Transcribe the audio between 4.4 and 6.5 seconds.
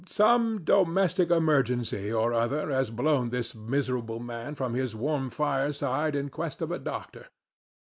from his warm fireside in